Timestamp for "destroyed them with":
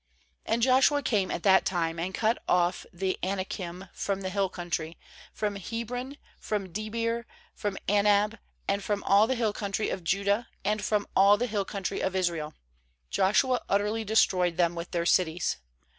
14.03-14.89